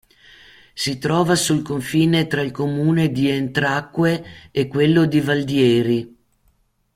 Si 0.73 0.97
trova 0.97 1.35
sul 1.35 1.61
confine 1.61 2.25
tra 2.25 2.41
il 2.41 2.49
comune 2.49 3.11
di 3.11 3.29
Entracque 3.29 4.49
e 4.49 4.65
quello 4.67 5.05
di 5.05 5.21
Valdieri. 5.21 6.17